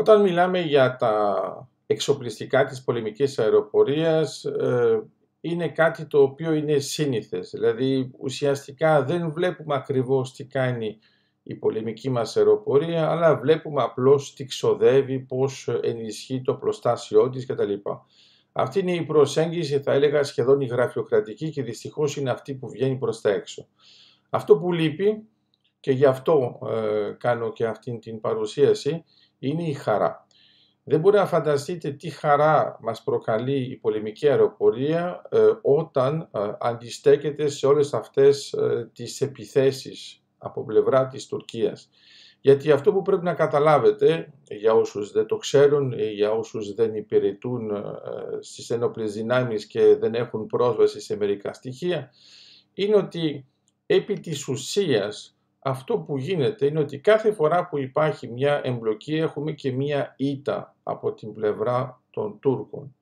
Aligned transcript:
Όταν 0.00 0.22
μιλάμε 0.22 0.60
για 0.60 0.96
τα 0.96 1.68
εξοπλιστικά 1.86 2.64
της 2.64 2.82
πολεμικής 2.84 3.38
αεροπορίας, 3.38 4.44
ε, 4.44 5.02
είναι 5.40 5.68
κάτι 5.68 6.06
το 6.06 6.22
οποίο 6.22 6.52
είναι 6.52 6.78
σύνηθες. 6.78 7.50
Δηλαδή, 7.50 8.10
ουσιαστικά 8.18 9.04
δεν 9.04 9.32
βλέπουμε 9.32 9.74
ακριβώς 9.74 10.32
τι 10.32 10.44
κάνει 10.44 10.98
η 11.42 11.54
πολεμική 11.54 12.10
μας 12.10 12.36
αεροπορία, 12.36 13.10
αλλά 13.10 13.36
βλέπουμε 13.38 13.82
απλώς 13.82 14.34
τι 14.34 14.44
ξοδεύει, 14.44 15.18
πώς 15.18 15.68
ενισχύει 15.82 16.42
το 16.42 16.54
προστάσιό 16.54 17.30
της 17.30 17.46
κτλ. 17.46 17.72
Αυτή 18.52 18.78
είναι 18.78 18.94
η 18.94 19.02
προσέγγιση, 19.02 19.80
θα 19.80 19.92
έλεγα, 19.92 20.22
σχεδόν 20.22 20.60
η 20.60 20.66
γραφειοκρατική 20.66 21.50
και 21.50 21.62
δυστυχώς 21.62 22.16
είναι 22.16 22.30
αυτή 22.30 22.54
που 22.54 22.68
βγαίνει 22.68 22.96
προς 22.96 23.20
τα 23.20 23.30
έξω. 23.30 23.66
Αυτό 24.30 24.58
που 24.58 24.72
λείπει 24.72 25.28
και 25.80 25.92
γι' 25.92 26.06
αυτό 26.06 26.58
ε, 26.70 27.10
κάνω 27.18 27.52
και 27.52 27.66
αυτή 27.66 27.98
την 27.98 28.20
παρουσίαση 28.20 29.04
είναι 29.40 29.62
η 29.62 29.72
χαρά. 29.72 30.26
Δεν 30.84 31.00
μπορεί 31.00 31.16
να 31.16 31.26
φανταστείτε 31.26 31.90
τι 31.90 32.10
χαρά 32.10 32.78
μας 32.80 33.02
προκαλεί 33.02 33.70
η 33.70 33.76
πολεμική 33.76 34.28
αεροπορία 34.28 35.22
ε, 35.28 35.38
όταν 35.62 36.28
ε, 36.32 36.40
αντιστέκεται 36.60 37.48
σε 37.48 37.66
όλες 37.66 37.94
αυτές 37.94 38.52
ε, 38.52 38.90
τις 38.92 39.20
επιθέσεις 39.20 40.22
από 40.38 40.64
πλευρά 40.64 41.06
της 41.06 41.26
Τουρκίας. 41.26 41.90
Γιατί 42.40 42.70
αυτό 42.72 42.92
που 42.92 43.02
πρέπει 43.02 43.24
να 43.24 43.34
καταλάβετε, 43.34 44.32
για 44.48 44.72
όσους 44.72 45.12
δεν 45.12 45.26
το 45.26 45.36
ξέρουν, 45.36 45.92
για 45.92 46.30
όσους 46.30 46.74
δεν 46.74 46.94
υπηρετούν 46.94 47.70
στις 48.40 48.70
ενόπλες 48.70 49.12
δυνάμεις 49.12 49.66
και 49.66 49.96
δεν 49.96 50.14
έχουν 50.14 50.46
πρόσβαση 50.46 51.00
σε 51.00 51.16
μερικά 51.16 51.52
στοιχεία, 51.52 52.10
είναι 52.74 52.96
ότι 52.96 53.46
επί 53.86 54.20
της 54.20 54.48
ουσίας 54.48 55.39
αυτό 55.62 55.98
που 55.98 56.18
γίνεται 56.18 56.66
είναι 56.66 56.78
ότι 56.78 56.98
κάθε 56.98 57.32
φορά 57.32 57.68
που 57.68 57.78
υπάρχει 57.78 58.28
μια 58.28 58.60
εμπλοκή 58.64 59.14
έχουμε 59.14 59.52
και 59.52 59.72
μια 59.72 60.14
ήττα 60.16 60.76
από 60.82 61.12
την 61.12 61.32
πλευρά 61.32 62.02
των 62.10 62.38
Τούρκων. 62.40 62.94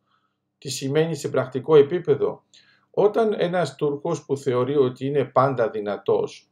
Τι 0.58 0.68
σημαίνει 0.68 1.14
σε 1.14 1.28
πρακτικό 1.28 1.76
επίπεδο; 1.76 2.44
Όταν 2.90 3.34
ένας 3.38 3.74
Τούρκος 3.74 4.24
που 4.24 4.36
θεωρεί 4.36 4.76
ότι 4.76 5.06
είναι 5.06 5.24
πάντα 5.24 5.70
δυνατός 5.70 6.50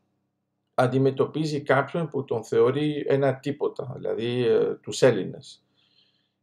αντιμετωπίζει 0.75 1.61
κάποιον 1.61 2.09
που 2.09 2.25
τον 2.25 2.45
θεωρεί 2.45 3.05
ένα 3.09 3.39
τίποτα, 3.39 3.93
δηλαδή 3.97 4.47
ε, 4.47 4.75
τους 4.75 5.03
Έλληνες. 5.03 5.67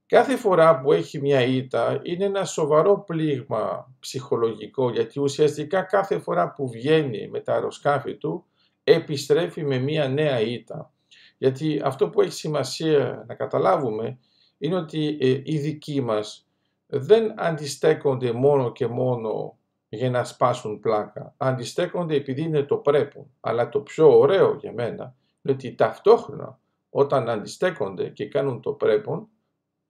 Κάθε 0.06 0.36
φορά 0.36 0.80
που 0.80 0.92
έχει 0.92 1.22
μια 1.22 1.42
ήττα 1.42 2.00
είναι 2.04 2.26
ένα 2.26 2.46
σοβαρό 2.46 3.00
πλήγμα 3.00 3.94
ψυχολογικό 4.00 4.90
γιατί 4.90 5.20
ουσιαστικά 5.20 5.82
κάθε 5.82 6.20
φορά 6.20 6.52
που 6.52 6.70
βγαίνει 6.70 7.28
με 7.28 7.40
τα 7.40 7.54
αεροσκάφη 7.54 8.16
του 8.16 8.46
επιστρέφει 8.84 9.64
με 9.64 9.78
μία 9.78 10.08
νέα 10.08 10.42
ήττα. 10.42 10.92
Γιατί 11.38 11.82
αυτό 11.84 12.10
που 12.10 12.22
έχει 12.22 12.32
σημασία 12.32 13.24
να 13.28 13.36
καταλάβουμε 13.36 14.18
είναι 14.58 14.76
ότι 14.76 15.18
ε, 15.22 15.42
οι 15.44 15.58
δικοί 15.58 16.02
μας 16.02 16.48
δεν 16.88 17.34
αντιστέκονται 17.40 18.32
μόνο 18.32 18.72
και 18.72 18.88
μόνο 18.88 19.58
για 19.90 20.10
να 20.10 20.24
σπάσουν 20.24 20.80
πλάκα. 20.80 21.34
Αντιστέκονται 21.38 22.16
επειδή 22.16 22.42
είναι 22.42 22.64
το 22.64 22.78
πρέπον. 22.78 23.26
Αλλά 23.40 23.70
το 23.70 23.80
πιο 23.80 24.18
ωραίο 24.20 24.56
για 24.56 24.74
μένα 24.74 25.16
είναι 25.42 25.54
ότι 25.54 25.76
ταυτόχρονα 25.76 26.60
όταν 26.90 27.30
αντιστέκονται 27.30 28.10
και 28.10 28.28
κάνουν 28.28 28.62
το 28.62 28.72
πρέπον, 28.72 29.28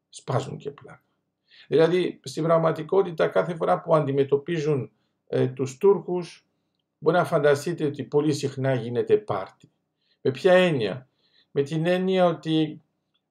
σπάζουν 0.10 0.58
και 0.58 0.72
πλάκα. 0.72 1.04
Δηλαδή, 1.68 2.20
στην 2.24 2.44
πραγματικότητα 2.44 3.28
κάθε 3.28 3.56
φορά 3.56 3.82
που 3.82 3.96
αντιμετωπίζουν 3.96 4.92
ε, 5.28 5.48
τους 5.48 5.78
Τούρκους 5.78 6.48
Μπορεί 7.04 7.18
να 7.18 7.26
φανταστείτε 7.26 7.86
ότι 7.86 8.04
πολύ 8.04 8.34
συχνά 8.34 8.73
γίνεται 8.73 9.18
πάρτι. 9.18 9.72
Με 10.22 10.32
ποια 10.32 10.54
έννοια; 10.54 11.08
Με 11.52 11.62
την 11.62 11.86
έννοια 11.86 12.26
ότι 12.26 12.82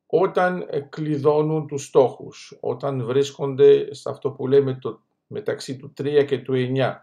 όταν 0.06 0.66
κλειδώνουν 0.88 1.66
τους 1.66 1.84
στόχους, 1.84 2.58
όταν 2.60 3.04
βρίσκονται 3.04 3.94
σε 3.94 4.10
αυτό 4.10 4.30
που 4.30 4.46
λέμε 4.46 4.74
το, 4.74 5.00
μεταξύ 5.26 5.76
του 5.76 5.92
3 6.00 6.24
και 6.26 6.38
του 6.38 6.52
9 6.54 6.94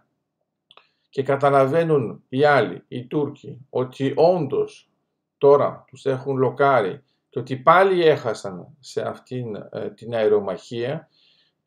και 1.10 1.24
καταλαβαίνουν 1.24 2.24
οι 2.30 2.44
άλλοι, 2.44 2.84
οι 2.88 3.06
Τούρκοι, 3.06 3.66
ότι 3.70 4.14
όντως 4.16 4.90
τώρα 5.38 5.86
τους 5.88 6.06
έχουν 6.06 6.38
λοκάρει 6.38 7.04
και 7.30 7.40
ότι 7.40 7.58
πάλι 7.58 8.04
έχασαν 8.04 8.68
σε 8.80 9.02
αυτήν 9.02 9.56
ε, 9.56 9.90
την 9.96 10.16
αερομαχία, 10.16 11.10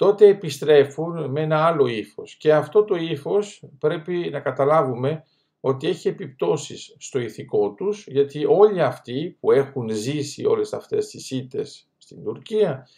τότε 0.02 0.26
επιστρέφουν 0.26 1.30
με 1.30 1.40
ένα 1.40 1.66
άλλο 1.66 1.86
ύφος. 1.86 2.34
Και 2.34 2.54
αυτό 2.54 2.84
το 2.84 2.94
ύφος 2.94 3.64
πρέπει 3.78 4.28
να 4.32 4.40
καταλάβουμε 4.40 5.24
ότι 5.60 5.88
έχει 5.88 6.08
επιπτώσεις 6.08 6.94
στο 6.98 7.18
ηθικό 7.18 7.72
τους, 7.72 8.06
γιατί 8.06 8.44
όλοι 8.48 8.82
αυτοί 8.82 9.36
που 9.40 9.52
έχουν 9.52 9.90
ζήσει 9.90 10.44
όλες 10.44 10.72
αυτές 10.72 11.06
τις 11.06 11.30
ήττες 11.30 11.88
στην 11.98 12.24
Τουρκία, 12.24 12.88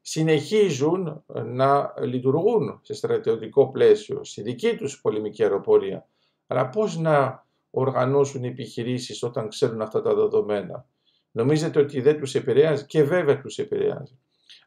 συνεχίζουν 0.00 1.24
να 1.44 1.94
λειτουργούν 2.02 2.80
σε 2.82 2.94
στρατιωτικό 2.94 3.70
πλαίσιο, 3.70 4.24
στη 4.24 4.42
δική 4.42 4.76
τους 4.76 5.00
πολεμική 5.00 5.42
αεροπορία. 5.42 6.08
Αλλά 6.46 6.68
πώς 6.68 6.96
να 6.96 7.46
οργανώσουν 7.70 8.44
επιχειρήσεις 8.44 9.22
όταν 9.22 9.48
ξέρουν 9.48 9.80
αυτά 9.80 10.02
τα 10.02 10.14
δεδομένα; 10.14 10.86
Νομίζετε 11.30 11.80
ότι 11.80 12.00
δεν 12.00 12.18
τους 12.18 12.34
επηρεάζει; 12.34 12.86
Και 12.86 13.02
βέβαια 13.02 13.40
τους 13.40 13.58
επηρεάζει. 13.58 14.18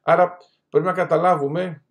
Άρα 0.02 0.38
πρέπει 0.70 0.86
να 0.86 0.94
καταλάβουμε 0.94 1.82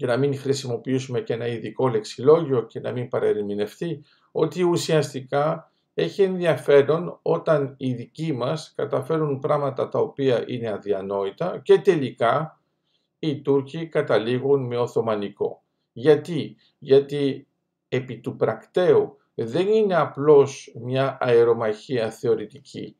για 0.00 0.08
να 0.08 0.16
μην 0.16 0.38
χρησιμοποιήσουμε 0.38 1.20
και 1.20 1.32
ένα 1.32 1.46
ειδικό 1.46 1.88
λεξιλόγιο 1.88 2.62
και 2.66 2.80
να 2.80 2.92
μην 2.92 3.08
παρερμηνευτεί, 3.08 4.04
ότι 4.32 4.62
ουσιαστικά 4.62 5.72
έχει 5.94 6.22
ενδιαφέρον 6.22 7.18
όταν 7.22 7.74
οι 7.78 7.92
δικοί 7.92 8.32
μας 8.32 8.72
καταφέρουν 8.76 9.38
πράγματα 9.38 9.88
τα 9.88 9.98
οποία 9.98 10.44
είναι 10.46 10.70
αδιανόητα 10.70 11.60
και 11.62 11.78
τελικά 11.78 12.60
οι 13.18 13.40
Τούρκοι 13.40 13.86
καταλήγουν 13.86 14.66
με 14.66 14.76
Οθωμανικό. 14.76 15.62
Γιατί, 15.92 16.56
γιατί 16.78 17.46
επί 17.88 18.18
του 18.18 18.36
πρακτέου 18.36 19.16
δεν 19.34 19.68
είναι 19.68 19.96
απλώς 19.96 20.72
μια 20.80 21.18
αερομαχία 21.20 22.10
θεωρητική 22.10 22.96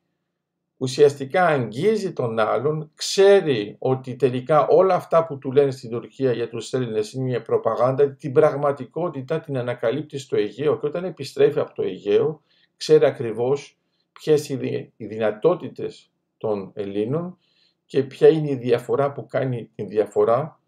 ουσιαστικά 0.81 1.45
αγγίζει 1.45 2.13
τον 2.13 2.39
άλλον, 2.39 2.91
ξέρει 2.95 3.75
ότι 3.79 4.15
τελικά 4.15 4.67
όλα 4.67 4.95
αυτά 4.95 5.25
που 5.25 5.37
του 5.37 5.51
λένε 5.51 5.71
στην 5.71 5.89
Τουρκία 5.89 6.31
για 6.31 6.49
τους 6.49 6.73
Έλληνες 6.73 7.13
είναι 7.13 7.23
μια 7.23 7.41
προπαγάνδα, 7.41 8.11
την 8.15 8.31
πραγματικότητα 8.31 9.39
την 9.39 9.57
ανακαλύπτει 9.57 10.17
στο 10.17 10.35
Αιγαίο 10.35 10.79
και 10.79 10.85
όταν 10.85 11.03
επιστρέφει 11.03 11.59
από 11.59 11.73
το 11.73 11.83
Αιγαίο 11.83 12.43
ξέρει 12.77 13.05
ακριβώς 13.05 13.77
ποιες 14.11 14.49
είναι 14.49 14.91
οι 14.97 15.05
δυνατότητες 15.05 16.11
των 16.37 16.71
Ελλήνων 16.73 17.37
και 17.85 18.03
ποια 18.03 18.27
είναι 18.27 18.49
η 18.49 18.55
διαφορά 18.55 19.11
που 19.11 19.25
κάνει 19.25 19.69
την 19.75 19.87
διαφορά. 19.87 20.59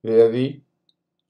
Δηλαδή 0.00 0.64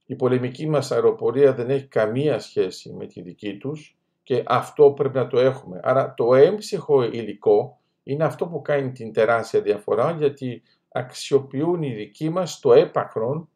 η 0.06 0.14
πολεμική 0.14 0.68
μας 0.68 0.90
αεροπορία 0.90 1.54
δεν 1.54 1.70
έχει 1.70 1.86
καμία 1.86 2.38
σχέση 2.38 2.92
με 2.92 3.06
τη 3.06 3.22
δική 3.22 3.56
τους 3.56 3.98
και 4.30 4.42
αυτό 4.46 4.92
πρέπει 4.92 5.16
να 5.16 5.26
το 5.26 5.38
έχουμε. 5.38 5.80
Άρα 5.82 6.14
το 6.14 6.34
έμψυχο 6.34 7.02
υλικό 7.02 7.80
είναι 8.02 8.24
αυτό 8.24 8.46
που 8.46 8.62
κάνει 8.62 8.92
την 8.92 9.12
τεράστια 9.12 9.60
διαφορά 9.60 10.10
γιατί 10.10 10.62
αξιοποιούν 10.88 11.82
οι 11.82 11.94
δικοί 11.94 12.28
μας 12.28 12.60
το 12.60 12.72
έπακρον 12.72 13.48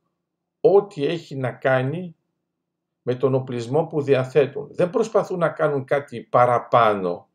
ό,τι 0.61 1.07
έχει 1.07 1.37
να 1.37 1.53
κάνει 1.53 2.17
με 3.03 3.15
τον 3.15 3.35
οπλισμό 3.35 3.85
που 3.87 4.03
διαθέτουν. 4.03 4.69
Δεν 4.71 4.91
προσπαθούν 4.91 5.39
να 5.39 5.49
κάνουν 5.49 5.85
κάτι 5.85 6.21
παραπάνω. 6.21 7.29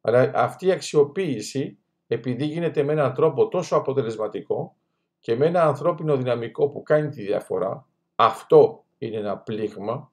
Αλλά 0.00 0.30
αυτή 0.34 0.66
η 0.66 0.72
αξιοποίηση, 0.72 1.78
επειδή 2.06 2.44
γίνεται 2.44 2.82
με 2.82 2.92
έναν 2.92 3.14
τρόπο 3.14 3.48
τόσο 3.48 3.76
αποτελεσματικό 3.76 4.76
και 5.18 5.36
με 5.36 5.46
ένα 5.46 5.62
ανθρώπινο 5.62 6.16
δυναμικό 6.16 6.68
που 6.68 6.82
κάνει 6.82 7.08
τη 7.08 7.22
διαφορά, 7.22 7.86
αυτό 8.14 8.84
είναι 8.98 9.16
ένα 9.16 9.38
πλήγμα 9.38 10.11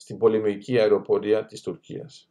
στην 0.00 0.18
πολεμική 0.18 0.78
αεροπορία 0.78 1.46
της 1.46 1.60
Τουρκίας. 1.60 2.29